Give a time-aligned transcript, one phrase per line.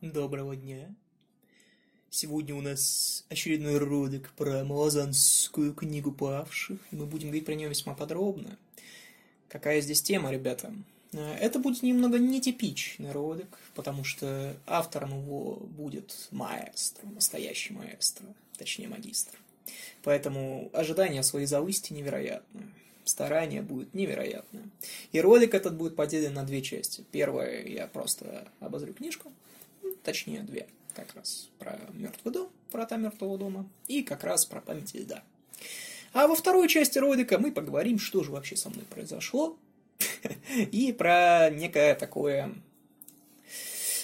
[0.00, 0.94] Доброго дня.
[2.08, 7.68] Сегодня у нас очередной ролик про Малазанскую книгу павших, и мы будем говорить про нее
[7.68, 8.56] весьма подробно.
[9.48, 10.72] Какая здесь тема, ребята?
[11.12, 18.26] Э, Это будет немного нетипичный ролик, потому что автором его будет маэстро, настоящий маэстро,
[18.56, 19.36] точнее магистр.
[20.04, 22.72] Поэтому ожидания свои завысьте невероятно.
[23.04, 24.62] Старание будет невероятное.
[25.10, 27.04] И ролик этот будет поделен на две части.
[27.10, 29.32] Первая, я просто обозрю книжку,
[30.08, 34.62] точнее две, как раз про мертвый дом, про та мертвого дома, и как раз про
[34.62, 35.22] память льда.
[36.14, 39.58] А во второй части ролика мы поговорим, что же вообще со мной произошло,
[40.56, 42.54] и про некое такое...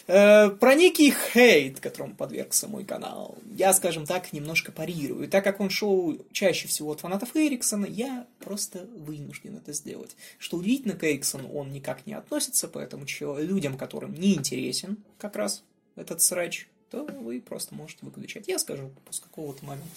[0.08, 3.38] э, про некий хейт, которому подвергся мой канал.
[3.56, 5.26] Я, скажем так, немножко парирую.
[5.30, 10.14] Так как он шел чаще всего от фанатов Эриксона, я просто вынужден это сделать.
[10.38, 13.06] Что удивительно, к Эриксону он никак не относится, поэтому
[13.38, 15.64] людям, которым не интересен как раз
[15.96, 18.48] этот срач, то вы просто можете выключать.
[18.48, 19.88] Я скажу с какого-то момента.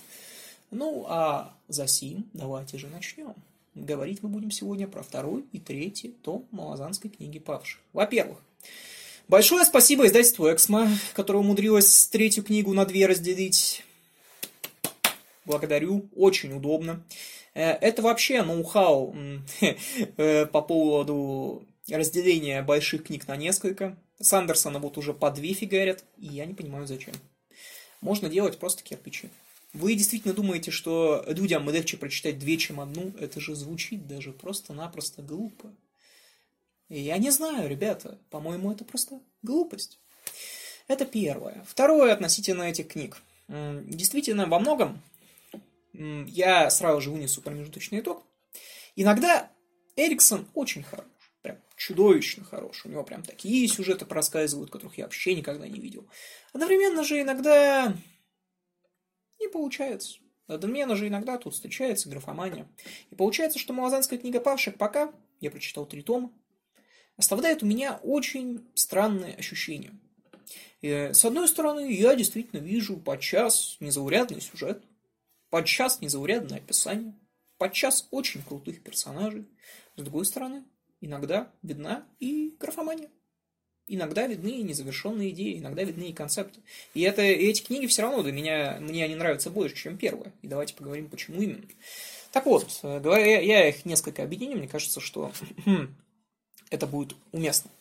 [0.72, 3.36] Ну, а за сим давайте же начнем.
[3.76, 7.80] Говорить мы будем сегодня про второй и третий том Малазанской книги павших.
[7.94, 8.40] Во-первых,
[9.28, 13.84] большое спасибо издательству Эксмо, которое умудрилось третью книгу на две разделить.
[15.46, 17.04] Благодарю, очень удобно.
[17.54, 19.16] Э, Это вообще ноу-хау
[20.18, 23.96] э, по поводу разделения больших книг на несколько.
[24.20, 27.14] Сандерсона вот уже по две фигарят, и я не понимаю зачем.
[28.02, 29.30] Можно делать просто кирпичи.
[29.74, 33.14] Вы действительно думаете, что людям легче прочитать две, чем одну?
[33.20, 35.74] Это же звучит даже просто-напросто глупо.
[36.90, 40.00] Я не знаю, ребята, по-моему, это просто глупость.
[40.88, 41.66] Это первое.
[41.68, 43.22] Второе относительно этих книг.
[43.50, 45.02] Действительно, во многом
[45.94, 48.24] я сразу же вынесу промежуточный итог.
[48.96, 49.52] Иногда
[49.96, 51.06] Эриксон очень хорош.
[51.78, 52.86] Чудовищно хорош.
[52.86, 56.10] У него прям такие сюжеты проскальзывают, которых я вообще никогда не видел.
[56.52, 57.96] Одновременно же иногда
[59.40, 60.18] не получается.
[60.48, 62.68] Одновременно же иногда тут встречается графомания.
[63.12, 66.32] И получается, что Малазанская книга павших пока, я прочитал три тома,
[67.16, 69.94] оставляет у меня очень странные ощущения.
[70.82, 74.84] И, с одной стороны, я действительно вижу подчас незаурядный сюжет,
[75.52, 77.14] подчас незаурядное описание,
[77.60, 79.48] подчас очень крутых персонажей.
[79.96, 80.64] С другой стороны,
[81.02, 83.10] иногда видна и графомания.
[83.90, 86.60] Иногда видны и незавершенные идеи, иногда видны и концепты.
[86.94, 90.34] И, это, и эти книги все равно для меня, мне они нравятся больше, чем первая.
[90.42, 91.64] И давайте поговорим, почему именно.
[92.32, 95.32] Так вот, э, говоря, я их несколько объединю, мне кажется, что
[96.70, 97.72] это будет уместно.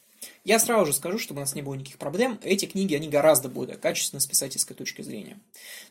[0.44, 3.48] Я сразу же скажу, чтобы у нас не было никаких проблем, эти книги, они гораздо
[3.48, 5.38] более качественны с писательской точки зрения.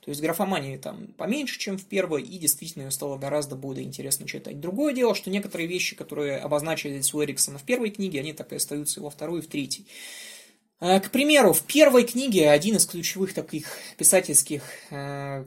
[0.04, 4.28] То есть графомании там поменьше, чем в первой, и действительно ее стало гораздо более интересно
[4.28, 4.60] читать.
[4.60, 8.56] Другое дело, что некоторые вещи, которые обозначились у Эриксона в первой книге, они так и
[8.56, 9.86] остаются и во второй, и в третьей.
[10.80, 15.46] Э, К примеру, в первой книге один из ключевых таких писательских э,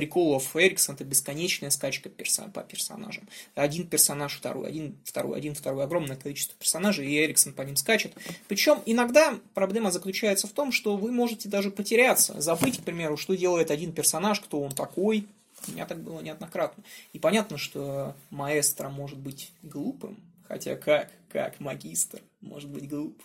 [0.00, 3.28] приколов Эриксона это бесконечная скачка перса- по персонажам.
[3.54, 8.14] Один персонаж, второй, один, второй, один, второй, огромное количество персонажей, и Эриксон по ним скачет.
[8.48, 13.36] Причем иногда проблема заключается в том, что вы можете даже потеряться, забыть, к примеру, что
[13.36, 15.26] делает один персонаж, кто он такой.
[15.68, 16.82] У меня так было неоднократно.
[17.12, 20.16] И понятно, что маэстро может быть глупым,
[20.48, 23.20] хотя как, как магистр может быть глуп.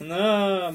[0.00, 0.74] Но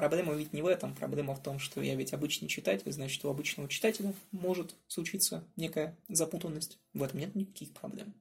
[0.00, 0.94] Проблема ведь не в этом.
[0.94, 5.94] Проблема в том, что я ведь обычный читатель, значит, у обычного читателя может случиться некая
[6.08, 6.78] запутанность.
[6.94, 8.14] В этом нет никаких проблем.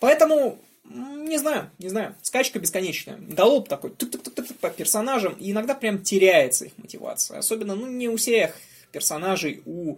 [0.00, 3.18] Поэтому, не знаю, не знаю, скачка бесконечная.
[3.18, 7.38] Голоб такой тук-тук-тук-тук по персонажам, и иногда прям теряется их мотивация.
[7.38, 8.56] Особенно, ну, не у всех
[8.90, 9.96] персонажей, у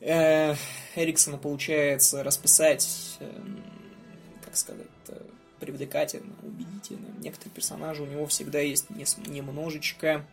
[0.00, 0.56] э,
[0.96, 3.62] Эриксона получается расписать, эм,
[4.44, 4.88] как сказать,
[5.60, 7.06] привлекательно, убедительно.
[7.18, 10.26] Некоторые персонажи у него всегда есть немножечко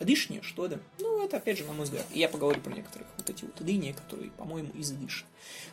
[0.00, 0.78] лишнее, что ли.
[1.24, 2.04] Это, опять же, на мой взгляд.
[2.12, 5.26] Я поговорю про некоторых вот эти вот линии, которые, по-моему, излишни.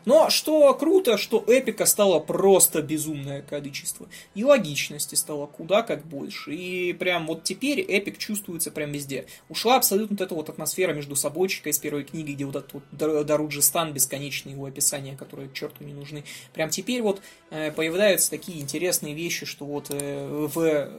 [0.06, 4.08] Но что круто, что эпика стало просто безумное количество.
[4.34, 6.56] И логичности стало куда как больше.
[6.56, 9.26] И прям вот теперь эпик чувствуется прям везде.
[9.50, 12.84] Ушла абсолютно вот эта вот атмосфера между собойчикой из первой книги, где вот этот вот
[12.92, 16.24] Дар- Даруджистан, бесконечные его описания, которые к черту не нужны.
[16.54, 20.90] Прям теперь вот э, появляются такие интересные вещи, что вот э, в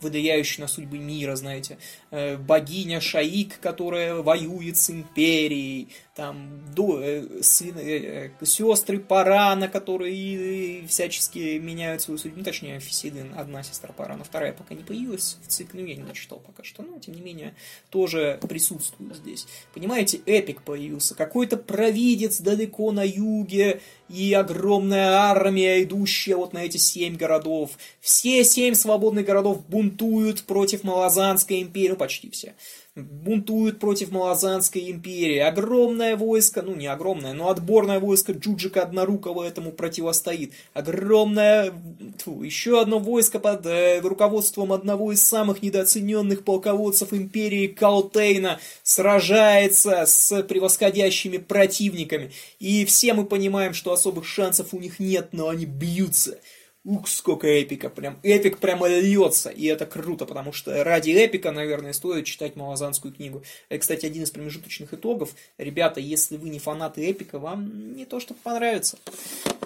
[0.00, 1.78] выдаяющей на судьбы мира, знаете,
[2.10, 9.68] э, богиня Шаик, которая воюет с империей, там до, э, сын, э, э, сестры Парана,
[9.68, 14.84] которые э, всячески меняют свою судьбу, ну, точнее, Фисиды, одна сестра Парана, вторая пока не
[14.84, 17.54] появилась в цикле, ну, я не начитал пока что, но, тем не менее,
[17.90, 19.46] тоже присутствует здесь.
[19.72, 26.76] Понимаете, эпик появился, какой-то провидец далеко на юге, и огромная армия, идущая вот на эти
[26.76, 27.70] семь городов.
[28.00, 32.54] Все семь свободных городов бунтуют против Малазанской империи, почти все,
[32.96, 35.38] бунтуют против Малазанской империи.
[35.38, 40.52] Огромное войско, ну не огромное, но отборное войско Джуджика Однорукого этому противостоит.
[40.74, 41.72] Огромное,
[42.18, 50.06] тьфу, еще одно войско под э, руководством одного из самых недооцененных полководцев империи Каутейна сражается
[50.06, 52.30] с превосходящими противниками.
[52.60, 56.38] И все мы понимаем, что особых шансов у них нет, но они бьются.
[56.84, 61.94] Ух, сколько эпика, прям, эпик прямо льется, и это круто, потому что ради эпика, наверное,
[61.94, 63.42] стоит читать Малазанскую книгу.
[63.70, 65.34] Это, кстати, один из промежуточных итогов.
[65.56, 68.98] Ребята, если вы не фанаты эпика, вам не то, что понравится,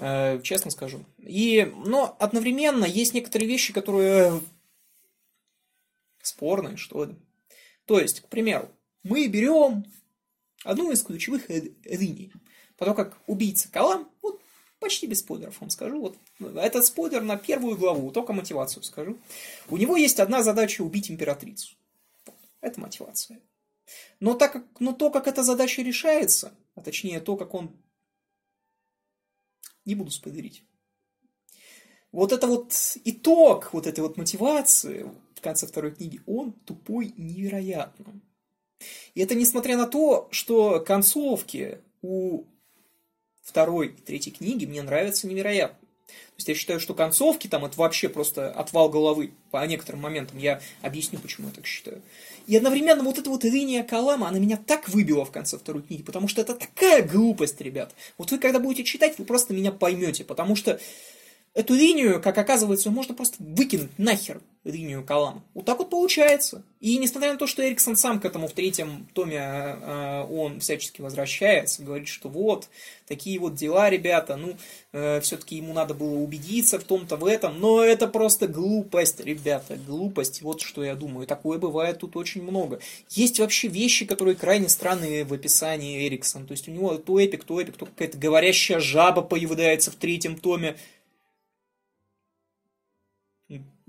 [0.00, 1.04] э, честно скажу.
[1.18, 4.40] И, но одновременно есть некоторые вещи, которые
[6.22, 7.16] спорные, что ли.
[7.84, 8.68] То есть, к примеру,
[9.02, 9.84] мы берем
[10.62, 12.32] одну из ключевых линий.
[12.76, 14.37] Потом как убийца Калам, вот
[14.78, 16.00] почти без спойлеров вам скажу.
[16.00, 16.18] Вот
[16.56, 19.18] этот спойлер на первую главу, только мотивацию скажу.
[19.68, 21.76] У него есть одна задача убить императрицу.
[22.60, 23.40] Это мотивация.
[24.20, 27.70] Но, так как, но то, как эта задача решается, а точнее то, как он...
[29.84, 30.62] Не буду спойлерить.
[32.12, 32.74] Вот это вот
[33.04, 38.20] итог вот этой вот мотивации в конце второй книги, он тупой невероятно.
[39.14, 42.44] И это несмотря на то, что концовки у
[43.48, 45.78] второй и третьей книги мне нравятся невероятно.
[46.08, 50.38] То есть я считаю, что концовки там это вообще просто отвал головы по некоторым моментам.
[50.38, 52.00] Я объясню, почему я так считаю.
[52.46, 56.02] И одновременно вот эта вот линия Калама, она меня так выбила в конце второй книги,
[56.02, 57.94] потому что это такая глупость, ребят.
[58.16, 60.80] Вот вы когда будете читать, вы просто меня поймете, потому что
[61.58, 65.42] эту линию, как оказывается, можно просто выкинуть нахер линию Калама.
[65.54, 66.62] Вот так вот получается.
[66.80, 71.00] И несмотря на то, что Эриксон сам к этому в третьем томе, э, он всячески
[71.00, 72.68] возвращается, говорит, что вот,
[73.06, 74.56] такие вот дела, ребята, ну,
[74.92, 79.76] э, все-таки ему надо было убедиться в том-то, в этом, но это просто глупость, ребята,
[79.76, 81.26] глупость, вот что я думаю.
[81.26, 82.78] Такое бывает тут очень много.
[83.10, 86.46] Есть вообще вещи, которые крайне странные в описании Эриксона.
[86.46, 90.36] То есть у него то эпик, то эпик, то какая-то говорящая жаба появляется в третьем
[90.36, 90.76] томе.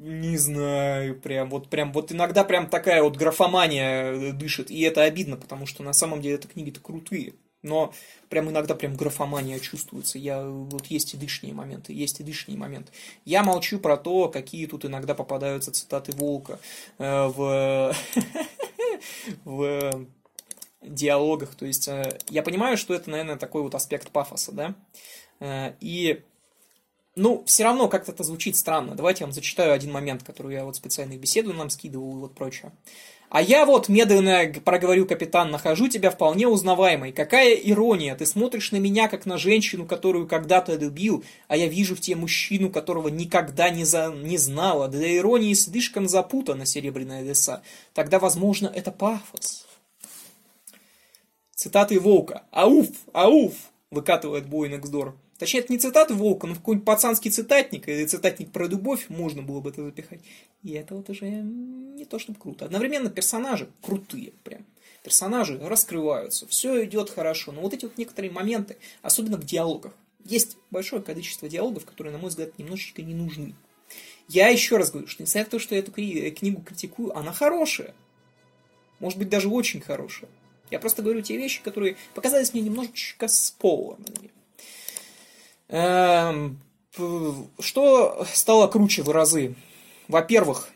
[0.02, 5.04] Не знаю, прям вот прям вот иногда прям такая вот графомания э, дышит, и это
[5.04, 7.34] обидно, потому что на самом деле это книги-то крутые.
[7.64, 7.94] Но
[8.30, 10.18] прям иногда прям графомания чувствуется.
[10.18, 12.94] Я, вот есть и дышние моменты, есть и дышние моменты.
[13.26, 16.60] Я молчу про то, какие тут иногда попадаются цитаты Волка
[16.98, 17.94] э, в,
[19.44, 20.06] в
[20.82, 21.56] диалогах.
[21.56, 24.76] То есть э, я понимаю, что это, наверное, такой вот аспект пафоса, да.
[25.42, 26.22] Э, и
[27.16, 28.96] ну, все равно как-то это звучит странно.
[28.96, 32.20] Давайте я вам зачитаю один момент, который я вот специально в беседу нам скидывал и
[32.22, 32.72] вот прочее.
[33.30, 37.12] А я вот, медленно проговорю капитан, нахожу тебя вполне узнаваемой.
[37.12, 41.96] Какая ирония, ты смотришь на меня, как на женщину, которую когда-то любил, а я вижу
[41.96, 44.12] в тебе мужчину, которого никогда не, за...
[44.12, 44.88] не знала.
[44.88, 47.62] Для иронии слишком запутана серебряная леса.
[47.94, 49.68] Тогда, возможно, это пафос.
[51.54, 52.44] Цитаты Волка.
[52.52, 52.88] «Ауф!
[53.14, 53.54] Ауф!»
[53.92, 55.16] выкатывает Бой Нексдор.
[55.40, 59.62] Точнее, это не цитаты Волка, но какой-нибудь пацанский цитатник, или цитатник про любовь, можно было
[59.62, 60.20] бы это запихать.
[60.64, 62.66] И это вот уже не то чтобы круто.
[62.66, 64.66] Одновременно персонажи крутые прям.
[65.02, 67.54] Персонажи раскрываются, все идет хорошо.
[67.54, 69.94] Но вот эти вот некоторые моменты, особенно в диалогах,
[70.26, 73.56] есть большое количество диалогов, которые, на мой взгляд, немножечко не нужны.
[74.28, 77.96] Я еще раз говорю, что несмотря на то, что я эту книгу критикую, она хорошая.
[79.00, 80.30] Может быть, даже очень хорошая.
[80.70, 84.32] Я просто говорю те вещи, которые показались мне немножечко спойлерными.
[85.70, 86.60] Эм,
[87.60, 89.56] что стало круче в разы?
[90.08, 90.70] Во-первых,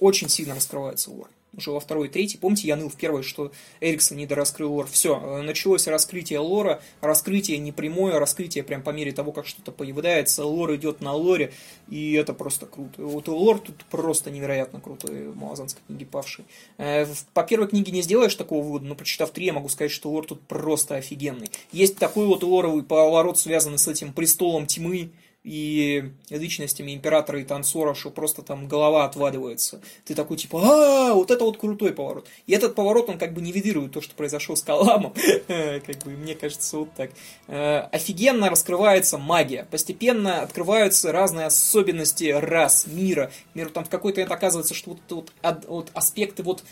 [0.00, 1.28] очень сильно раскрывается лор
[1.60, 2.38] уже во второй и третьей.
[2.38, 4.88] Помните, я ныл в первой, что Эриксон не дораскрыл лор.
[4.90, 10.44] Все, э, началось раскрытие лора, раскрытие непрямое, раскрытие прям по мере того, как что-то появляется,
[10.44, 11.52] лор идет на лоре,
[11.88, 13.02] и это просто круто.
[13.02, 16.44] Вот лор тут просто невероятно крутой в Малазанской книге «Павший».
[16.78, 20.10] Э, по первой книге не сделаешь такого вывода, но прочитав три, я могу сказать, что
[20.10, 21.50] лор тут просто офигенный.
[21.72, 25.10] Есть такой вот лоровый поворот, связанный с этим престолом тьмы,
[25.42, 29.80] и личностями императора и танцора, что просто там голова отваливается.
[30.04, 32.28] Ты такой типа, а, вот это вот крутой поворот.
[32.46, 35.14] И этот поворот, он как бы нивелирует то, что произошло с Каламом.
[35.46, 37.10] как бы, мне кажется, вот так.
[37.46, 39.66] Э, офигенно раскрывается магия.
[39.70, 43.32] Постепенно открываются разные особенности рас, мира.
[43.54, 45.00] Миру там в какой-то это оказывается, что вот,
[45.42, 46.64] вот, вот аспекты вот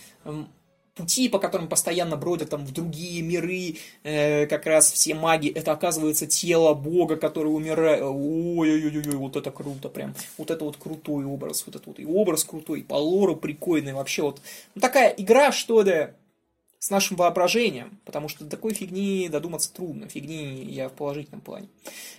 [0.98, 5.72] пути, по которым постоянно бродят там в другие миры, э, как раз все маги, это
[5.72, 8.02] оказывается тело бога, который умирает.
[8.02, 10.14] Ой-ой-ой, вот это круто прям.
[10.36, 13.94] Вот это вот крутой образ, вот это вот и образ крутой, и по лору прикольный,
[13.94, 14.42] вообще вот.
[14.74, 16.08] Ну, такая игра, что ли,
[16.78, 21.68] с нашим воображением, потому что такой фигни додуматься трудно, фигни я в положительном плане.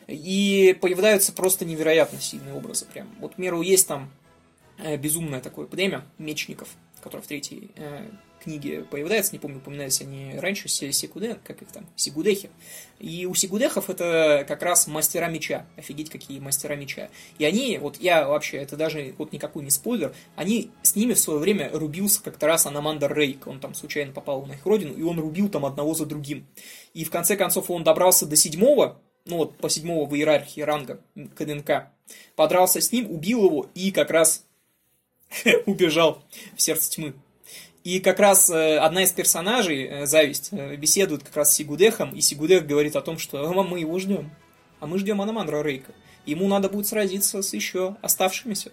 [0.07, 3.07] И появляются просто невероятно сильные образы прям.
[3.19, 4.09] Вот, к примеру, есть там
[4.77, 6.69] э, безумное такое племя мечников,
[7.01, 8.07] которое в третьей э,
[8.39, 12.49] книге появляется, не помню, упоминались они раньше, Сигуден, как их там, Сигудехи.
[12.99, 15.65] И у Сигудехов это как раз мастера меча.
[15.77, 17.09] Офигеть, какие мастера меча.
[17.37, 21.19] И они, вот я вообще, это даже вот никакой не спойлер, они с ними в
[21.19, 23.47] свое время рубился как-то раз Анамандер Рейк.
[23.47, 26.47] Он там случайно попал на их родину, и он рубил там одного за другим.
[26.93, 31.01] И в конце концов он добрался до седьмого, ну вот по седьмого в иерархии ранга
[31.35, 31.91] КДНК,
[32.35, 34.45] подрался с ним, убил его и как раз
[35.65, 36.23] убежал
[36.55, 37.13] в сердце тьмы.
[37.83, 42.13] И как раз э, одна из персонажей, э, Зависть, э, беседует как раз с Сигудехом,
[42.13, 44.31] и Сигудех говорит о том, что «А мы его ждем,
[44.79, 45.93] а мы ждем Анамандра Рейка.
[46.25, 48.71] Ему надо будет сразиться с еще оставшимися.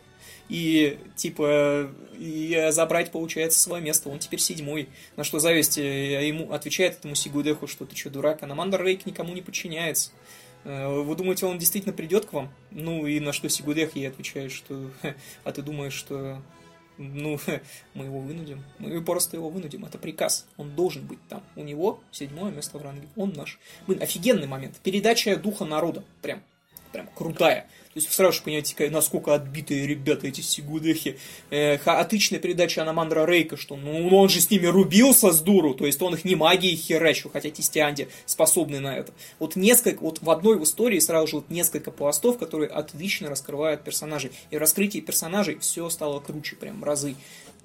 [0.49, 4.09] И, типа, и забрать, получается, свое место.
[4.09, 4.89] Он теперь седьмой.
[5.17, 9.43] На что Зависть ему отвечает этому Сигудеху, что ты что, дурак, Анамандр Рейк никому не
[9.43, 10.11] подчиняется.
[10.67, 12.53] Вы думаете, он действительно придет к вам?
[12.73, 14.91] Ну, и на что Сигудех ей отвечает, что
[15.45, 16.43] а ты думаешь, что
[16.99, 17.39] ну,
[17.95, 18.65] мы его вынудим.
[18.79, 19.85] Мы просто его вынудим.
[19.85, 20.47] Это приказ.
[20.57, 21.43] Он должен быть там.
[21.55, 23.09] У него седьмое место в ранге.
[23.17, 23.61] Он наш.
[23.87, 24.81] Блин, офигенный момент.
[24.83, 26.03] Передача духа народа.
[26.21, 26.43] Прям,
[26.97, 27.67] прям крутая.
[27.93, 31.19] То есть сразу же понимаете, насколько отбитые ребята эти сигудехи.
[31.51, 35.87] Э, хаотичная передача Анамандра Рейка, что ну он же с ними рубился с дуру, то
[35.87, 39.13] есть он их не магией херачил, хотя Тистианди способны на это.
[39.39, 44.31] Вот несколько, вот в одной истории сразу же вот несколько пластов, которые отлично раскрывают персонажей.
[44.51, 47.15] И в раскрытии персонажей все стало круче, прям разы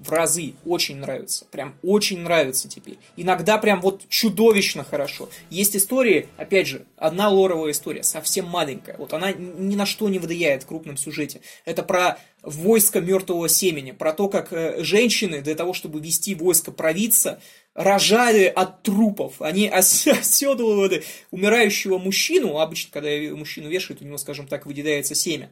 [0.02, 0.54] в разы.
[0.64, 1.46] Очень нравится.
[1.50, 2.98] Прям очень нравится теперь.
[3.16, 5.28] Иногда прям вот чудовищно хорошо.
[5.50, 8.96] Есть истории, опять же, одна лоровая история, совсем маленькая.
[8.98, 11.40] Вот она ни на что не влияет в крупном сюжете.
[11.64, 16.72] Это про войско мертвого семени, про то, как э, женщины для того, чтобы вести войско
[16.72, 17.40] провидца,
[17.74, 19.40] рожали от трупов.
[19.40, 25.50] Они оседлывали умирающего мужчину, обычно, когда мужчину вешают, у него, скажем так, выделяется семя.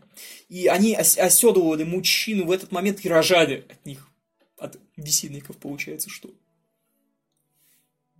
[0.48, 4.09] И они оседлывали мужчину в этот момент и рожали от них
[4.60, 6.30] от висельников получается что?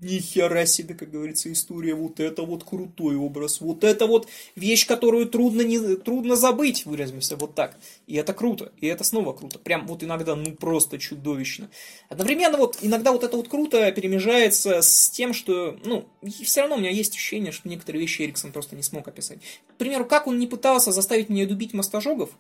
[0.01, 1.95] Ни хера себе, как говорится, история.
[1.95, 3.61] Вот это вот крутой образ.
[3.61, 7.77] Вот это вот вещь, которую трудно, не, трудно забыть, выразимся вот так.
[8.07, 8.73] И это круто.
[8.79, 9.59] И это снова круто.
[9.59, 11.69] Прям вот иногда, ну просто чудовищно.
[12.09, 16.09] Одновременно вот иногда вот это вот круто перемежается с тем, что, ну,
[16.43, 19.41] все равно у меня есть ощущение, что некоторые вещи Эриксон просто не смог описать.
[19.69, 22.31] К примеру, как он не пытался заставить меня любить мастожогов,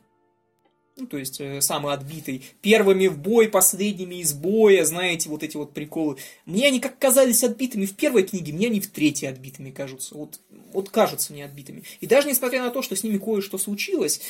[1.00, 5.57] ну, то есть э, самый отбитый, первыми в бой, последними из боя, знаете, вот эти
[5.57, 6.16] вот приколы.
[6.47, 10.14] Мне они как казались отбитыми в первой книге, мне они в третьей отбитыми кажутся.
[10.14, 10.40] Вот,
[10.73, 11.83] вот кажутся мне отбитыми.
[12.00, 14.21] И даже несмотря на то, что с ними кое-что случилось,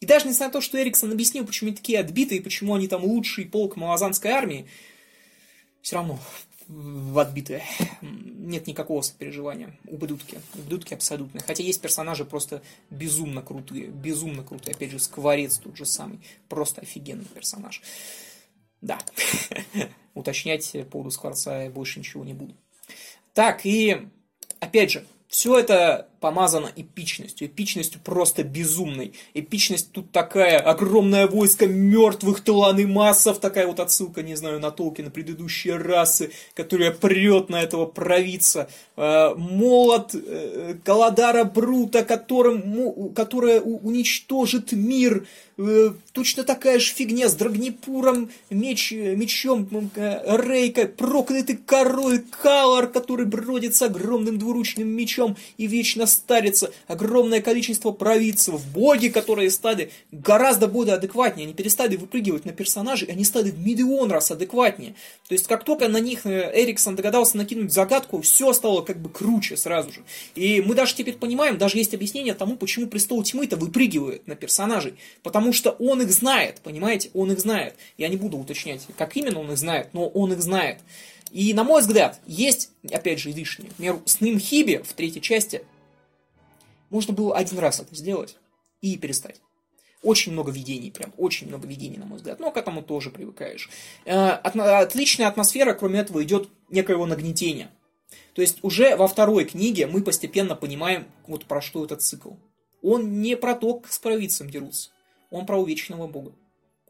[0.00, 3.04] и даже несмотря на то, что Эриксон объяснил, почему они такие отбитые, почему они там
[3.04, 4.66] лучший полк малазанской армии,
[5.82, 6.20] все равно
[6.68, 7.64] в отбитые.
[8.02, 9.76] Нет никакого сопереживания.
[9.86, 10.40] Ублюдки.
[10.54, 11.40] Ублюдки абсолютно.
[11.40, 13.86] Хотя есть персонажи просто безумно крутые.
[13.86, 14.74] Безумно крутые.
[14.74, 16.20] Опять же, Скворец тот же самый.
[16.48, 17.82] Просто офигенный персонаж.
[18.80, 18.98] Да.
[20.14, 22.54] Уточнять по поводу Скворца я больше ничего не буду.
[23.32, 24.08] Так, и
[24.60, 29.12] опять же, все это помазано эпичностью, эпичностью просто безумной.
[29.34, 32.42] Эпичность тут такая, огромное войско мертвых
[32.86, 38.68] массов, такая вот отсылка, не знаю, на Толкина, предыдущие расы, которая прет на этого провидца.
[38.96, 45.26] Э, молот э, Каладара Брута, которым, которая уничтожит мир.
[45.56, 53.76] Э, точно такая же фигня с Драгнепуром, меч, мечом Рейка, проклятый король Калар, который бродит
[53.76, 60.94] с огромным двуручным мечом и вечно старится, огромное количество провидцев, боги, которые стали гораздо более
[60.94, 64.94] адекватнее, они перестали выпрыгивать на персонажей, они стали в миллион раз адекватнее.
[65.28, 69.08] То есть, как только на них э, Эриксон догадался накинуть загадку, все стало как бы
[69.08, 70.00] круче сразу же.
[70.34, 74.94] И мы даже теперь понимаем, даже есть объяснение тому, почему Престол Тьмы-то выпрыгивает на персонажей.
[75.22, 77.10] Потому что он их знает, понимаете?
[77.14, 77.74] Он их знает.
[77.96, 80.78] Я не буду уточнять, как именно он их знает, но он их знает.
[81.30, 83.68] И, на мой взгляд, есть, опять же, лишнее.
[83.70, 85.62] Например, с Нимхиби в третьей части
[86.90, 88.36] можно было один раз это сделать
[88.80, 89.40] и перестать.
[90.02, 92.38] Очень много видений, прям очень много видений, на мой взгляд.
[92.38, 93.68] Но к этому тоже привыкаешь.
[94.04, 97.70] Э, отличная атмосфера, кроме этого, идет некоего нагнетения.
[98.34, 102.34] То есть уже во второй книге мы постепенно понимаем, вот про что этот цикл.
[102.82, 104.90] Он не про то, как с провидцем дерутся.
[105.30, 106.32] Он про увечного бога.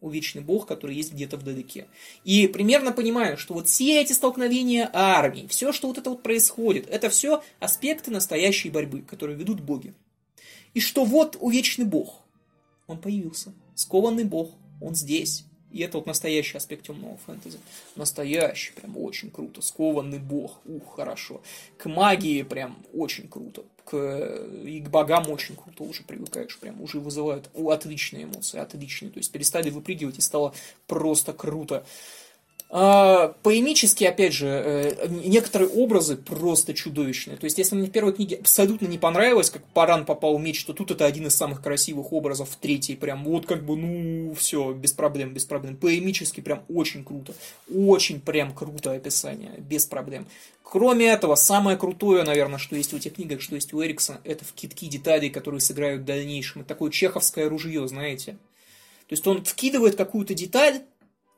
[0.00, 1.86] Увечный бог, который есть где-то вдалеке.
[2.24, 6.88] И примерно понимаю, что вот все эти столкновения армий, все, что вот это вот происходит,
[6.88, 9.94] это все аспекты настоящей борьбы, которые ведут боги.
[10.74, 12.22] И что вот увечный бог–
[12.88, 13.52] он появился.
[13.74, 14.50] Скованный бог,
[14.80, 15.44] он здесь.
[15.70, 17.58] И это вот настоящий аспект темного фэнтези.
[17.94, 19.60] Настоящий, прям очень круто.
[19.60, 21.42] Скованный бог, ух, хорошо.
[21.76, 23.64] К магии прям очень круто.
[23.88, 23.96] К,
[24.64, 29.10] и к богам очень круто уже привыкаешь, прям уже вызывают отличные эмоции, отличные.
[29.10, 30.52] То есть перестали выпрыгивать и стало
[30.86, 31.86] просто круто.
[32.70, 37.38] А, поэмически, опять же, э, некоторые образы просто чудовищные.
[37.38, 40.64] То есть, если мне в первой книге абсолютно не понравилось, как Паран попал в меч,
[40.66, 42.96] то тут это один из самых красивых образов в третьей.
[42.96, 45.78] Прям вот как бы, ну, все, без проблем, без проблем.
[45.78, 47.32] Поэмически прям очень круто.
[47.74, 50.26] Очень прям круто описание, без проблем.
[50.62, 54.44] Кроме этого, самое крутое, наверное, что есть в этих книгах, что есть у Эриксона, это
[54.44, 56.60] в китки деталей, которые сыграют в дальнейшем.
[56.60, 58.32] Это такое чеховское ружье, знаете.
[59.08, 60.82] То есть он вкидывает какую-то деталь,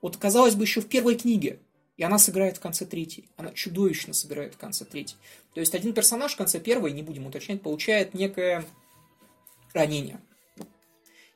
[0.02, 1.59] вот, казалось бы, еще в первой книге.
[1.97, 3.28] И она сыграет в конце третьей.
[3.37, 5.19] Она чудовищно сыграет в конце третьей.
[5.52, 8.64] То есть один персонаж в конце первой, не будем уточнять, получает некое
[9.75, 10.19] ранение.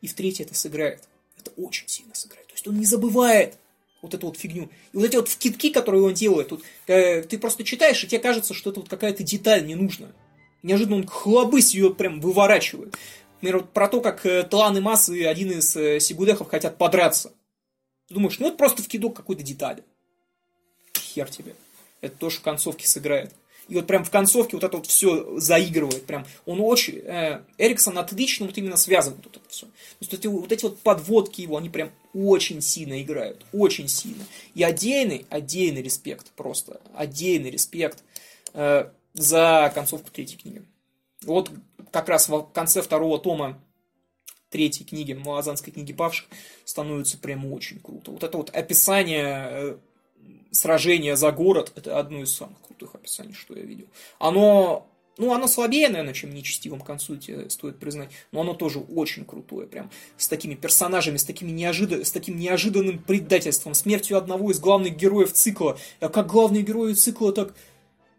[0.01, 1.07] И в третьей это сыграет.
[1.39, 2.47] Это очень сильно сыграет.
[2.47, 3.59] То есть он не забывает
[4.01, 4.71] вот эту вот фигню.
[4.93, 8.19] И вот эти вот вкидки, которые он делает, тут, э, ты просто читаешь, и тебе
[8.19, 10.15] кажется, что это вот какая-то деталь ненужная.
[10.63, 12.97] неожиданно он хлобысь ее прям выворачивает.
[13.35, 16.79] Например, вот про то, как э, Тлан и Масс и один из э, Сигудехов хотят
[16.79, 17.34] подраться.
[18.09, 19.83] Ты думаешь, ну это просто вкидок какой-то детали.
[20.97, 21.55] Хер тебе.
[22.01, 23.33] Это тоже в концовке сыграет.
[23.69, 26.05] И вот прям в концовке вот это вот все заигрывает.
[26.05, 26.99] Прям он очень...
[26.99, 29.67] Э, Эриксон отлично вот именно связывает вот это все.
[29.67, 33.45] То есть эти, вот эти вот подводки его, они прям очень сильно играют.
[33.53, 34.25] Очень сильно.
[34.55, 36.81] И отдельный, отдельный респект просто.
[36.95, 38.03] Отдельный респект
[38.53, 40.63] э, за концовку третьей книги.
[41.23, 41.51] Вот
[41.91, 43.59] как раз в конце второго тома
[44.55, 46.29] третьей книги, Малазанской книги павших,
[46.65, 48.13] становится прям очень круто.
[48.13, 49.77] Вот это вот описание э,
[50.53, 53.87] сражения за город, это одно из самых крутых описаний, что я видел.
[54.21, 54.87] Оно,
[55.19, 59.67] ну, оно слабее, наверное, чем нечестивым концу, тебе стоит признать, но оно тоже очень крутое,
[59.67, 62.05] прям с такими персонажами, с, такими неожидан...
[62.05, 65.77] с таким неожиданным предательством, смертью одного из главных героев цикла.
[65.99, 67.57] А как главные герои цикла так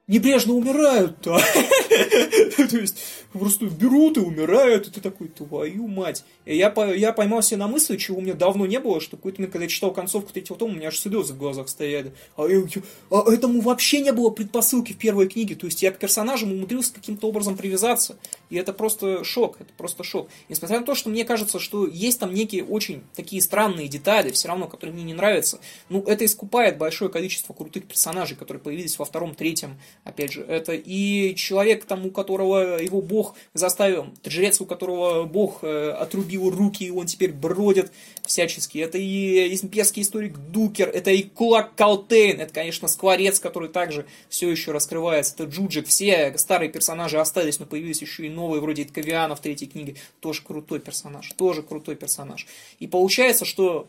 [0.08, 1.40] небрежно умирают-то.
[2.70, 2.98] То есть,
[3.34, 6.24] просто берут и умирают, и ты такой, твою мать.
[6.46, 9.44] И я, я поймал себя на мысли, чего у меня давно не было, что какой-то
[9.48, 12.14] когда я читал концовку третьего тома, у меня аж слезы в глазах стояли.
[12.38, 15.56] А, а этому вообще не было предпосылки в первой книге.
[15.56, 18.18] То есть, я к персонажам умудрился каким-то образом привязаться.
[18.50, 20.30] И это просто шок, это просто шок.
[20.50, 24.48] Несмотря на то, что мне кажется, что есть там некие очень такие странные детали, все
[24.48, 29.06] равно, которые мне не нравятся, ну, это искупает большое количество крутых персонажей, которые появились во
[29.06, 34.66] втором, третьем опять же, это и человек, там, у которого его бог заставил, жрец, у
[34.66, 37.92] которого бог э, отрубил руки, и он теперь бродит
[38.24, 38.78] всячески.
[38.78, 44.50] Это и имперский историк Дукер, это и Кулак Калтейн, это, конечно, Скворец, который также все
[44.50, 49.36] еще раскрывается, это Джуджик, все старые персонажи остались, но появились еще и новые, вроде Итковиана
[49.36, 52.46] в третьей книге, тоже крутой персонаж, тоже крутой персонаж.
[52.80, 53.88] И получается, что,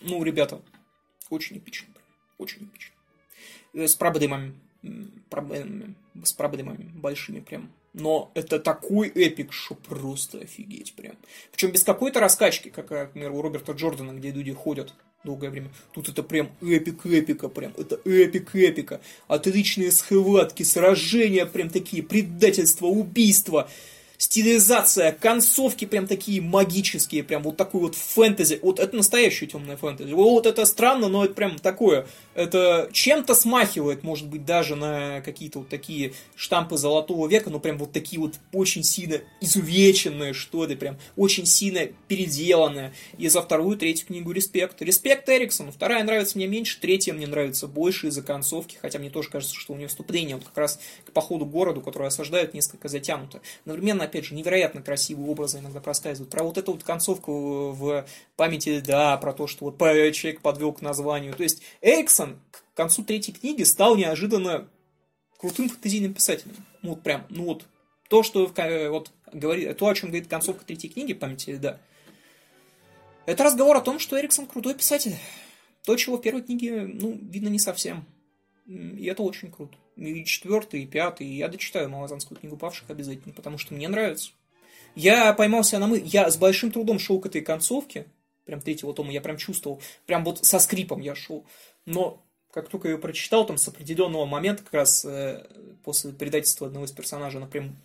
[0.00, 0.62] ну, ребята,
[1.28, 1.88] очень эпично,
[2.38, 2.94] очень эпично.
[3.74, 4.54] Э, с проблемами,
[5.30, 7.70] проблемами, с проблемами большими прям.
[7.94, 11.14] Но это такой эпик, что просто офигеть прям.
[11.50, 15.70] Причем без какой-то раскачки, как, например, у Роберта Джордана, где люди ходят долгое время.
[15.92, 19.00] Тут это прям эпик эпика, прям это эпик эпика.
[19.28, 23.68] Отличные схватки, сражения прям такие, предательства, убийства
[24.22, 28.60] стилизация, концовки прям такие магические, прям вот такой вот фэнтези.
[28.62, 30.12] Вот это настоящее темное фэнтези.
[30.12, 32.06] Вот это странно, но это прям такое.
[32.34, 37.78] Это чем-то смахивает, может быть, даже на какие-то вот такие штампы золотого века, но прям
[37.78, 42.94] вот такие вот очень сильно изувеченные, что ли, прям очень сильно переделанные.
[43.18, 44.80] И за вторую, третью книгу респект.
[44.80, 45.72] Респект Эриксону.
[45.72, 49.74] Вторая нравится мне меньше, третья мне нравится больше из-за концовки, хотя мне тоже кажется, что
[49.74, 53.40] у нее вступление вот как раз к походу городу, которое осаждают, несколько затянуто.
[53.64, 56.30] Одновременно опять же, невероятно красивые образы иногда проскальзывают.
[56.30, 60.80] Про вот эту вот концовку в памяти, да, про то, что вот человек подвел к
[60.80, 61.34] названию.
[61.34, 64.68] То есть Эриксон к концу третьей книги стал неожиданно
[65.38, 66.56] крутым фэнтезийным писателем.
[66.82, 67.66] Ну вот прям, ну вот
[68.08, 71.78] то, что вот говорит, то, о чем говорит концовка третьей книги, памяти, да,
[73.26, 75.14] это разговор о том, что Эриксон крутой писатель.
[75.84, 78.04] То, чего в первой книге, ну, видно не совсем.
[78.66, 81.26] И это очень круто и четвертый, и пятый.
[81.26, 84.32] Я дочитаю Малазанскую книгу павших обязательно, потому что мне нравится.
[84.94, 88.06] Я поймался на мы, я с большим трудом шел к этой концовке,
[88.44, 91.46] прям третьего тома, я прям чувствовал, прям вот со скрипом я шел.
[91.86, 95.46] Но как только я прочитал, там с определенного момента, как раз э,
[95.84, 97.76] после предательства одного из персонажей, она прям...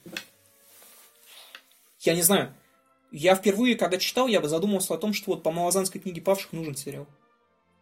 [2.00, 2.54] Я не знаю.
[3.12, 6.52] Я впервые, когда читал, я бы задумался о том, что вот по Малазанской книге павших
[6.52, 7.08] нужен сериал.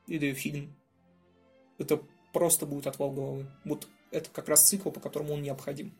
[0.08, 0.76] Или фильм.
[1.80, 2.02] Это
[2.32, 3.48] просто будет отвал головы.
[3.66, 5.98] Вот это как раз цикл, по которому он необходим.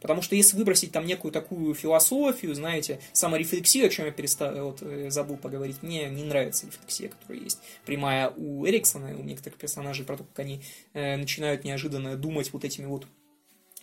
[0.00, 4.82] Потому что если выбросить там некую такую философию, знаете, саморефлексию, о чем я перестал, вот,
[4.82, 10.04] э, забыл поговорить, мне не нравится рефлексия, которая есть прямая у Эриксона у некоторых персонажей,
[10.04, 13.06] про то, как они э, начинают неожиданно думать вот этими вот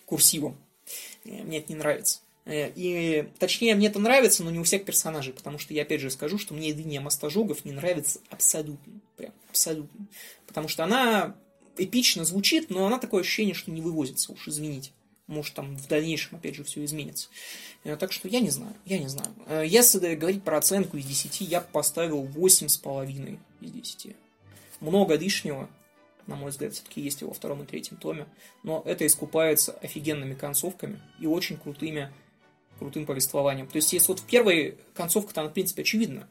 [0.06, 0.58] курсивом.
[1.24, 2.22] Мне это не нравится.
[2.52, 6.10] И, точнее, мне это нравится, но не у всех персонажей, потому что я опять же
[6.10, 8.94] скажу, что мне линия Мастожогов не нравится абсолютно.
[9.18, 10.08] Прям абсолютно.
[10.48, 11.36] Потому что она
[11.78, 14.92] эпично звучит, но она такое ощущение, что не вывозится, уж извините.
[15.30, 17.30] Может, там в дальнейшем, опять же, все изменится.
[17.84, 19.32] Э, так что я не знаю, я не знаю.
[19.46, 24.16] Э, если говорить про оценку из 10, я поставил 8,5 из 10.
[24.80, 25.70] Много лишнего,
[26.26, 28.26] на мой взгляд, все-таки есть во втором и третьем томе,
[28.64, 32.12] но это искупается офигенными концовками и очень крутыми,
[32.80, 33.68] крутым повествованием.
[33.68, 36.28] То есть, если вот в первой концовка-то, она, в принципе, очевидна,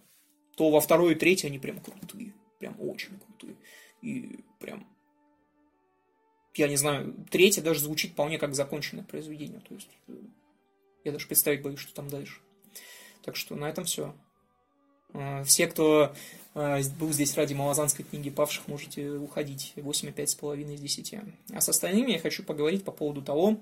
[0.56, 2.34] то во второй и третьей они прям крутые.
[2.58, 3.54] Прям очень крутые.
[4.02, 4.88] И прям
[6.58, 9.60] я не знаю, третье даже звучит вполне как законченное произведение.
[9.60, 10.12] То есть э,
[11.04, 12.40] я даже представить боюсь, что там дальше.
[13.24, 14.14] Так что на этом все.
[15.12, 16.14] Э, все, кто
[16.54, 19.72] э, был здесь ради малозанской книги павших, можете уходить.
[19.76, 21.14] 8,5,5 из 10.
[21.52, 23.58] А с остальными я хочу поговорить по поводу того,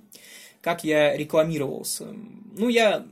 [0.61, 2.15] как я рекламировался.
[2.57, 3.07] Ну, я...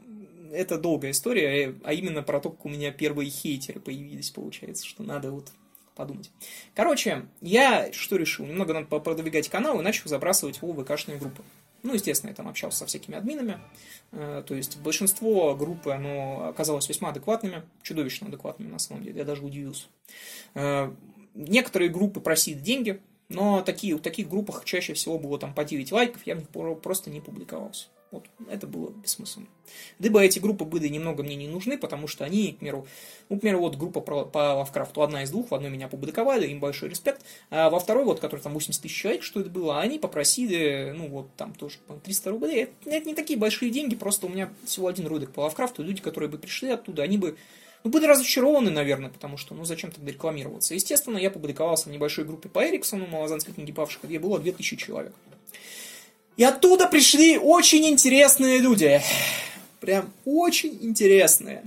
[0.53, 5.03] Это долгая история, а именно про то, как у меня первые хейтеры появились, получается, что
[5.03, 5.51] надо вот
[5.95, 6.31] подумать.
[6.75, 8.47] Короче, я что решил?
[8.47, 11.43] Немного надо продвигать канал и начал забрасывать его в ВКшные группы.
[11.83, 13.59] Ну, естественно, я там общался со всякими админами.
[14.13, 19.25] Э, то есть большинство группы, оно оказалось весьма адекватными, чудовищно адекватными на самом деле, я
[19.25, 19.85] даже удивился.
[20.55, 20.91] Э,
[21.35, 25.93] некоторые группы просили деньги, но такие, в таких группах чаще всего было там по 9
[25.93, 27.89] лайков, я в них просто не публиковался.
[28.15, 29.49] Вот, это было бессмысленно.
[29.99, 32.87] Либо эти группы были немного мне не нужны, потому что они, к примеру,
[33.29, 36.47] ну, к примеру, вот группа по, по Лавкрафту, одна из двух, в одной меня публиковали,
[36.47, 39.81] им большой респект, а во второй, вот, который там 80 тысяч человек, что это было,
[39.81, 44.27] они попросили, ну, вот, там тоже, 300 рублей, это, это не такие большие деньги, просто
[44.27, 47.37] у меня всего один ролик по Лавкрафту, люди, которые бы пришли оттуда, они бы
[47.83, 50.73] ну, были разочарованы, наверное, потому что, ну, зачем тогда рекламироваться?
[50.75, 55.13] Естественно, я публиковался в небольшой группе по Эриксону, Малозанской книги павших, где было 2000 человек.
[56.37, 59.01] И оттуда пришли очень интересные люди.
[59.81, 61.63] Прям очень интересные.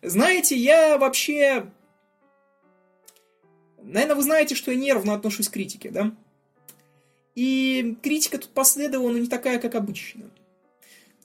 [0.00, 1.66] Знаете, я вообще...
[3.82, 6.12] Наверное, вы знаете, что я нервно отношусь к критике, да?
[7.34, 10.30] И критика тут последовала, но не такая, как обычно.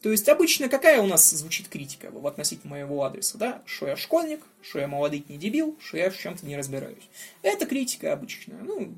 [0.01, 3.62] То есть обычно какая у нас звучит критика в относительно моего адреса, да?
[3.65, 7.10] Что я школьник, что я молодый-не дебил, что я в чем-то не разбираюсь.
[7.41, 8.60] Это критика обычная.
[8.63, 8.93] Ну,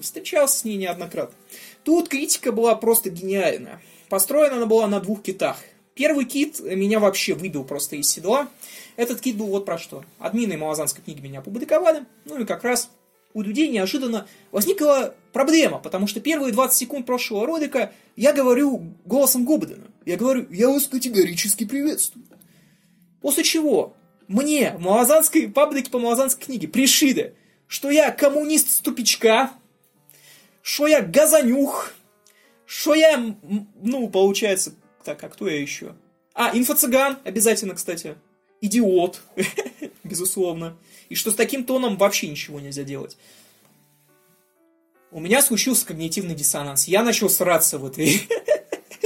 [0.00, 1.36] встречался с ней неоднократно.
[1.84, 3.80] Тут критика была просто гениальная.
[4.08, 5.58] Построена она была на двух китах.
[5.94, 8.48] Первый кит меня вообще выбил просто из седла.
[8.96, 10.04] Этот кит был вот про что.
[10.18, 12.04] Админы Малазанской книги меня опубликовали.
[12.24, 12.90] Ну и как раз
[13.34, 19.44] у людей неожиданно возникла проблема, потому что первые 20 секунд прошлого ролика я говорю голосом
[19.44, 19.88] Гобдена.
[20.04, 22.24] Я говорю, я вас категорически приветствую.
[23.20, 23.94] После чего
[24.28, 27.34] мне в Малазанской паблике по Малазанской книге пришили,
[27.66, 29.52] что я коммунист с тупичка,
[30.66, 31.92] что я газанюх,
[32.64, 33.36] что я,
[33.80, 34.74] ну, получается,
[35.04, 35.94] так, а кто я еще?
[36.34, 38.16] А, инфо-цыган, обязательно, кстати.
[38.60, 39.22] Идиот,
[40.02, 40.76] безусловно.
[41.08, 43.16] И что с таким тоном вообще ничего нельзя делать.
[45.12, 46.88] У меня случился когнитивный диссонанс.
[46.88, 48.26] Я начал сраться в этой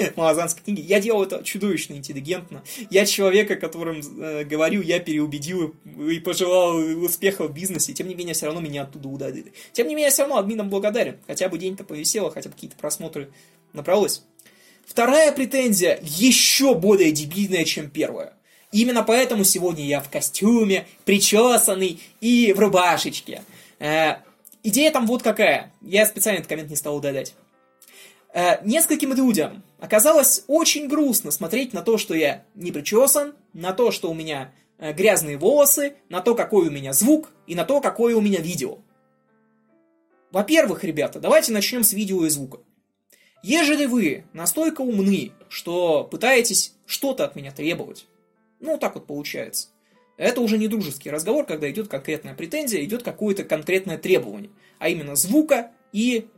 [0.17, 0.81] малазанской книги.
[0.81, 2.63] Я делал это чудовищно интеллигентно.
[2.91, 7.93] Я человека, которым э, говорю, я переубедил и пожелал успеха в бизнесе.
[7.93, 9.53] Тем не менее, все равно меня оттуда удалили.
[9.73, 11.19] Тем не менее, все равно админам благодарен.
[11.27, 13.31] Хотя бы день-то повесело, хотя бы какие-то просмотры
[13.73, 14.23] набралось.
[14.87, 18.35] Вторая претензия еще более дебильная, чем первая.
[18.73, 23.43] Именно поэтому сегодня я в костюме, причесанный и в рубашечке.
[23.79, 24.17] Э,
[24.63, 25.73] идея там вот какая.
[25.81, 27.35] Я специально этот коммент не стал удалять.
[28.33, 33.91] Э, нескольким людям оказалось очень грустно смотреть на то, что я не причесан, на то,
[33.91, 37.81] что у меня э, грязные волосы, на то, какой у меня звук и на то,
[37.81, 38.79] какое у меня видео.
[40.31, 42.61] Во-первых, ребята, давайте начнем с видео и звука.
[43.43, 48.07] Ежели вы настолько умны, что пытаетесь что-то от меня требовать,
[48.61, 49.69] ну, так вот получается.
[50.19, 55.17] Это уже не дружеский разговор, когда идет конкретная претензия, идет какое-то конкретное требование, а именно
[55.17, 56.29] звука и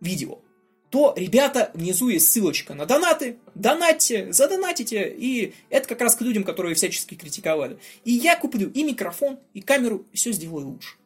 [0.00, 0.40] видео
[0.90, 3.38] то, ребята, внизу есть ссылочка на донаты.
[3.54, 5.14] Донатьте, задонатите.
[5.16, 7.78] И это как раз к людям, которые всячески критиковали.
[8.04, 10.96] И я куплю и микрофон, и камеру, и все сделаю лучше.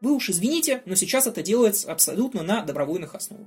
[0.00, 3.46] Вы уж извините, но сейчас это делается абсолютно на добровольных основах.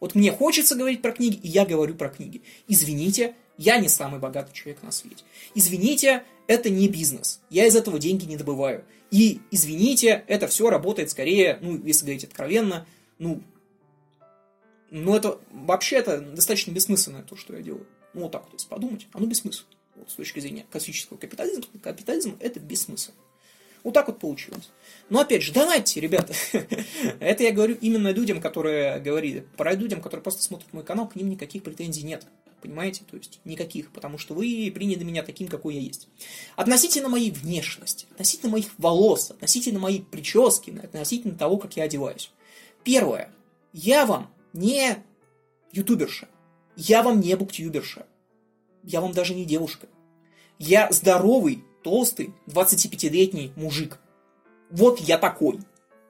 [0.00, 2.40] Вот мне хочется говорить про книги, и я говорю про книги.
[2.68, 5.24] Извините, я не самый богатый человек на свете.
[5.54, 7.40] Извините, это не бизнес.
[7.50, 8.84] Я из этого деньги не добываю.
[9.10, 12.86] И извините, это все работает скорее, ну, если говорить откровенно,
[13.18, 13.42] ну,
[14.90, 17.86] ну, это вообще это достаточно бессмысленное то, что я делаю.
[18.14, 19.68] Ну, вот так вот, если подумать, оно бессмысленно.
[19.96, 23.16] Вот, с точки зрения классического капитализма, капитализм это бессмысленно.
[23.84, 24.70] Вот так вот получилось.
[25.08, 26.34] Но опять же, донатьте, ребята.
[27.20, 29.46] Это я говорю именно людям, которые говорили.
[29.56, 32.26] Про людям, которые просто смотрят мой канал, к ним никаких претензий нет.
[32.60, 33.04] Понимаете?
[33.08, 36.08] То есть никаких, потому что вы приняли меня таким, какой я есть.
[36.56, 42.32] Относительно моей внешности, относительно моих волос, относительно моей прически, относительно того, как я одеваюсь.
[42.82, 43.30] Первое.
[43.72, 45.04] Я вам не
[45.72, 46.28] ютуберша.
[46.76, 48.06] Я вам не буктюберша.
[48.82, 49.88] Я вам даже не девушка.
[50.58, 53.98] Я здоровый, толстый, 25-летний мужик.
[54.70, 55.60] Вот я такой.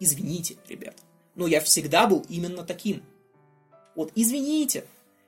[0.01, 0.97] Извините, ребят.
[1.35, 3.03] Но я всегда был именно таким.
[3.95, 4.85] Вот извините.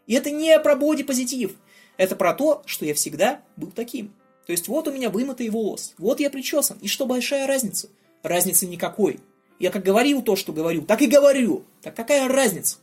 [0.07, 1.57] И это не про бодипозитив.
[1.97, 4.15] Это про то, что я всегда был таким.
[4.47, 6.79] То есть вот у меня вымытый волос, вот я причесан.
[6.81, 7.89] И что большая разница?
[8.23, 9.21] Разницы никакой.
[9.59, 11.65] Я как говорил то, что говорю, так и говорю.
[11.83, 12.79] Так какая разница?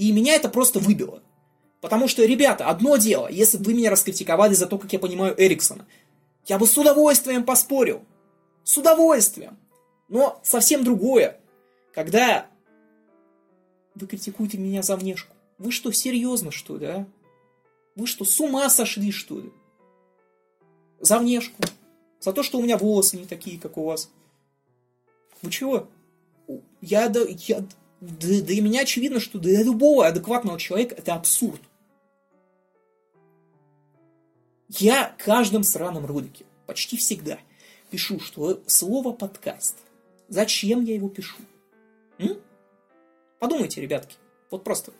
[0.00, 1.22] И меня это просто выбило.
[1.82, 5.34] Потому что, ребята, одно дело, если бы вы меня раскритиковали за то, как я понимаю
[5.36, 5.86] Эриксона,
[6.46, 8.02] я бы с удовольствием поспорил.
[8.64, 9.58] С удовольствием.
[10.08, 11.38] Но совсем другое,
[11.92, 12.46] когда
[13.94, 15.36] вы критикуете меня за внешку.
[15.58, 17.06] Вы что, серьезно, что ли, а?
[17.94, 19.52] Вы что, с ума сошли, что ли?
[21.00, 21.62] За внешку.
[22.20, 24.08] За то, что у меня волосы не такие, как у вас.
[25.42, 25.88] Вы чего?
[26.80, 27.66] Я, да, я,
[28.00, 31.60] да, для меня очевидно, что для любого адекватного человека это абсурд.
[34.68, 37.38] Я в каждом сраном ролике, почти всегда,
[37.90, 39.76] пишу, что слово подкаст.
[40.28, 41.36] Зачем я его пишу?
[42.18, 42.40] М?
[43.38, 44.16] Подумайте, ребятки.
[44.50, 44.92] Вот просто.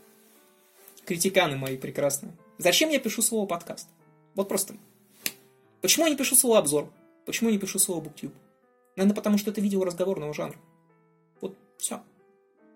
[1.07, 2.33] Критиканы мои прекрасные.
[2.59, 3.89] Зачем я пишу слово подкаст?
[4.35, 4.75] Вот просто.
[5.81, 6.93] Почему я не пишу слово обзор?
[7.25, 8.35] Почему я не пишу слово буктюб?
[8.97, 10.59] Наверное, потому что это видео разговорного жанра.
[11.41, 12.03] Вот все.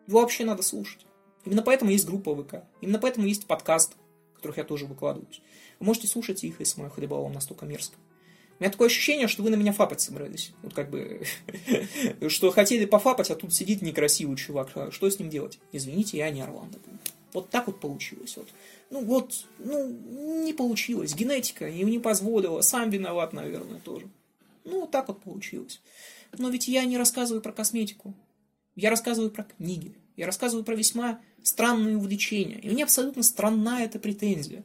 [0.07, 1.07] Вообще надо слушать.
[1.45, 2.65] Именно поэтому есть группа ВК.
[2.81, 3.95] Именно поэтому есть подкаст,
[4.33, 5.43] в которых я тоже выкладываюсь.
[5.79, 7.97] Вы можете слушать их, если мое хлеба вам настолько мерзко.
[8.59, 10.53] У меня такое ощущение, что вы на меня фапать собрались.
[10.63, 11.23] Вот как бы,
[12.29, 14.71] что хотели пофапать, а тут сидит некрасивый чувак.
[14.77, 15.59] А что с ним делать?
[15.73, 16.79] Извините, я не Орландо.
[17.33, 18.37] Вот так вот получилось.
[18.37, 18.49] Вот.
[18.91, 19.89] Ну вот, ну,
[20.45, 21.15] не получилось.
[21.15, 22.61] Генетика ему не позволила.
[22.61, 24.07] Сам виноват, наверное, тоже.
[24.65, 25.81] Ну, вот так вот получилось.
[26.39, 28.15] Но ведь я не рассказываю про косметику.
[28.77, 29.95] Я рассказываю про книги.
[30.17, 32.59] Я рассказываю про весьма странные увлечения.
[32.61, 34.65] И мне абсолютно странна эта претензия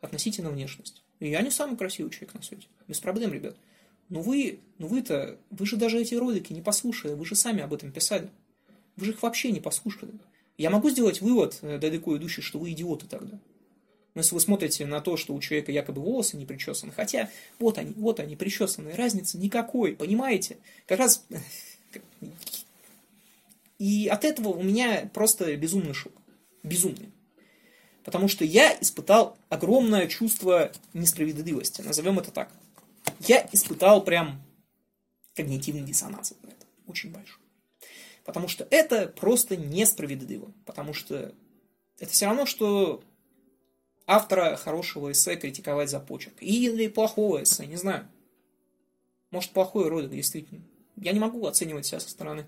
[0.00, 1.02] относительно внешности.
[1.20, 2.68] И я не самый красивый человек на свете.
[2.86, 3.56] Без проблем, ребят.
[4.08, 7.74] Но вы, ну вы-то, вы же даже эти ролики не послушали, вы же сами об
[7.74, 8.30] этом писали.
[8.96, 10.12] Вы же их вообще не послушали.
[10.56, 13.38] Я могу сделать вывод э, далеко идущий, что вы идиоты тогда.
[14.14, 17.78] Но если вы смотрите на то, что у человека якобы волосы не причесаны, хотя вот
[17.78, 20.56] они, вот они причесаны, разницы никакой, понимаете?
[20.86, 21.24] Как раз...
[23.78, 26.12] И от этого у меня просто безумный шок.
[26.62, 27.12] Безумный.
[28.04, 32.50] Потому что я испытал огромное чувство несправедливости, назовем это так.
[33.20, 34.42] Я испытал прям
[35.34, 36.34] когнитивный диссонанс
[36.86, 37.40] очень большой.
[38.24, 40.52] Потому что это просто несправедливо.
[40.64, 41.34] Потому что
[41.98, 43.02] это все равно, что
[44.06, 46.36] автора хорошего эссе критиковать за почерк.
[46.40, 48.08] Или плохого эссе, не знаю.
[49.30, 50.62] Может, плохой ролик, действительно.
[50.96, 52.46] Я не могу оценивать себя со стороны.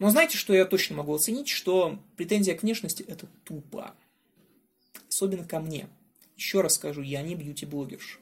[0.00, 1.48] Но знаете, что я точно могу оценить?
[1.48, 3.94] Что претензия к внешности– это тупо
[5.20, 5.88] особенно ко мне.
[6.36, 8.18] Еще раз скажу, я не бьюти-блогерша.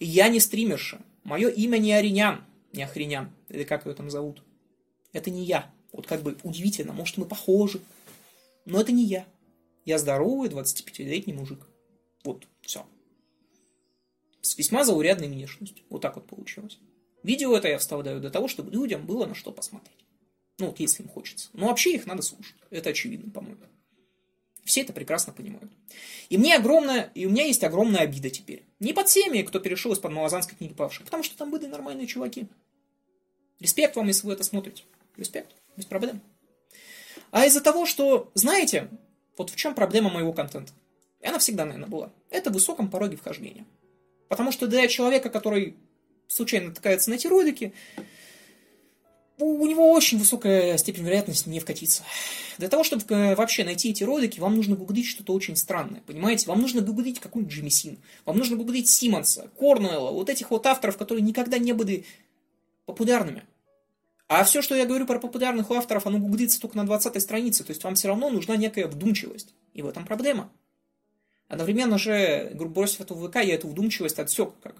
[0.00, 1.00] Я не стримерша.
[1.24, 4.42] Мое имя не Аринян, не Охренян, или как его там зовут.
[5.12, 5.70] Это не я.
[5.92, 7.80] Вот как бы удивительно, может мы похожи.
[8.64, 9.26] Но это не я.
[9.84, 11.60] Я здоровый 25-летний мужик.
[12.24, 12.86] Вот, все.
[14.40, 15.84] С весьма заурядной внешностью.
[15.90, 16.78] Вот так вот получилось.
[17.22, 20.07] Видео это я вставляю для того, чтобы людям было на что посмотреть.
[20.58, 21.48] Ну, вот если им хочется.
[21.52, 22.56] Но вообще их надо слушать.
[22.70, 23.60] Это очевидно, по-моему.
[24.64, 25.72] Все это прекрасно понимают.
[26.28, 28.64] И мне огромная, и у меня есть огромная обида теперь.
[28.80, 32.48] Не под всеми, кто перешел из-под Малазанской книги павших, потому что там были нормальные чуваки.
[33.60, 34.82] Респект вам, если вы это смотрите.
[35.16, 36.20] Респект, без проблем.
[37.30, 38.88] А из-за того, что, знаете,
[39.38, 40.72] вот в чем проблема моего контента.
[41.20, 42.12] И она всегда, наверное, была.
[42.30, 43.64] Это в высоком пороге вхождения.
[44.28, 45.76] Потому что для человека, который
[46.26, 47.72] случайно натыкается на эти ролики,
[49.38, 52.02] у него очень высокая степень вероятности не вкатиться.
[52.58, 56.46] Для того, чтобы э, вообще найти эти ролики, вам нужно гуглить что-то очень странное, понимаете?
[56.46, 60.96] Вам нужно гуглить какую-нибудь Джимми Син, вам нужно гуглить Симмонса, Корнуэлла, вот этих вот авторов,
[60.96, 62.04] которые никогда не были
[62.84, 63.44] популярными.
[64.26, 67.70] А все, что я говорю про популярных авторов, оно гуглится только на 20 странице, то
[67.70, 69.54] есть вам все равно нужна некая вдумчивость.
[69.72, 70.50] И в этом проблема.
[71.46, 74.74] Одновременно же, грубо бросив эту ВК, я эту вдумчивость отсек, как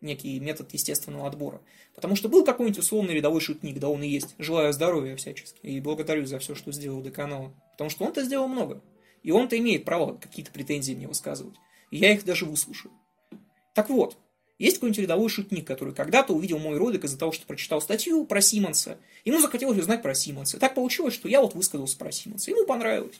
[0.00, 1.60] некий метод естественного отбора.
[1.94, 4.34] Потому что был какой-нибудь условный рядовой шутник, да он и есть.
[4.38, 5.58] Желаю здоровья всячески.
[5.62, 7.52] И благодарю за все, что сделал для канала.
[7.72, 8.82] Потому что он-то сделал много.
[9.22, 11.56] И он-то имеет право какие-то претензии мне высказывать.
[11.90, 12.92] И я их даже выслушаю.
[13.74, 14.16] Так вот,
[14.60, 18.42] Есть какой-нибудь рядовой шутник, который когда-то увидел мой ролик из-за того, что прочитал статью про
[18.42, 18.98] Симмонса.
[19.24, 20.58] Ему захотелось узнать про Симмонса.
[20.58, 22.50] Так получилось, что я вот высказался про Симмонса.
[22.50, 23.18] Ему понравилось.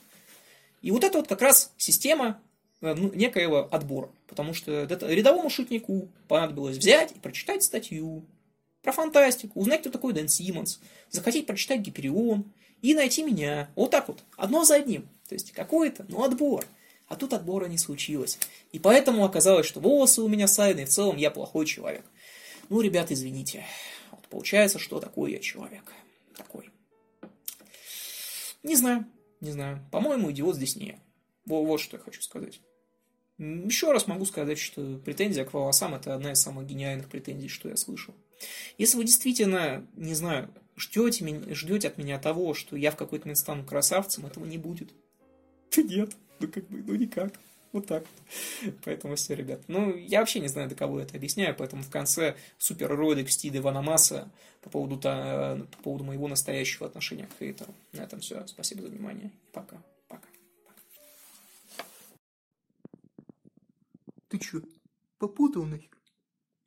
[0.83, 2.43] И вот это вот как раз система
[2.83, 4.11] э, ну, некоего отбора.
[4.31, 8.25] Потому что рядовому шутнику понадобилось взять и прочитать статью
[8.81, 10.79] про фантастику, узнать, кто такой Дэн Симмонс,
[11.11, 12.45] захотеть прочитать Гиперион
[12.81, 13.69] и найти меня.
[13.75, 15.09] Вот так вот, одно за одним.
[15.29, 16.65] То есть какой-то, ну, отбор.
[17.09, 18.39] А тут отбора не случилось.
[18.71, 22.05] И поэтому оказалось, что волосы у меня сальные, в целом я плохой человек.
[22.69, 23.65] Ну, ребят, извините.
[24.13, 25.93] Вот получается, что такой я человек.
[26.37, 26.71] Такой.
[28.63, 29.07] Не знаю,
[29.41, 29.85] не знаю.
[29.91, 31.01] По-моему, идиот здесь не я.
[31.47, 32.61] Вот, вот что я хочу сказать.
[33.41, 37.71] Еще раз могу сказать, что претензия к волосам– это одна из самых гениальных претензий, что
[37.71, 38.15] я слышал.
[38.77, 43.39] Если вы действительно, не знаю, ждете, ждете от меня того, что я в какой-то момент
[43.39, 44.91] стану красавцем, этого не будет.
[45.77, 46.13] Нет.
[46.39, 47.33] Ну, как бы, ну, никак.
[47.73, 48.75] Вот так вот.
[48.85, 49.61] Поэтому все, ребят.
[49.69, 53.33] Ну, я вообще не знаю, до кого это объясняю, поэтому в конце супер ролик в
[53.33, 57.73] стиле по поводу, по поводу моего настоящего отношения к хейтеру.
[57.93, 58.47] На этом все.
[58.47, 59.31] Спасибо за внимание.
[59.53, 59.79] Пока.
[64.31, 64.61] Ты чё,
[65.19, 65.91] попутал нафиг?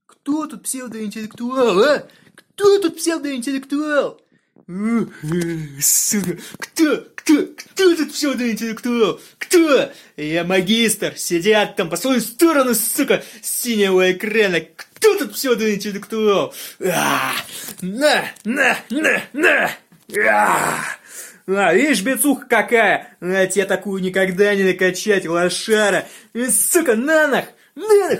[0.05, 2.07] Кто тут псевдоинтеллектуал, а?
[2.35, 4.21] Кто тут псевдоинтеллектуал?
[5.79, 9.21] Сука, кто, кто, кто тут псевдоинтеллектуал?
[9.37, 9.93] Кто?
[10.17, 14.59] Я магистр, сидят там по свою сторону, сука, синего экрана.
[14.59, 16.53] Кто тут псевдоинтеллектуал?
[16.81, 17.31] А,
[17.81, 19.71] на, на, на, на!
[20.29, 20.79] А,
[21.47, 23.17] а, видишь, бецуха какая?
[23.19, 26.05] А, тебе такую никогда не накачать, лошара.
[26.49, 27.45] Сука, на нах!
[27.75, 28.19] На нах!